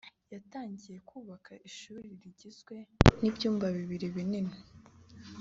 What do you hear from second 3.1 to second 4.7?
n'ibyumba bibiri binini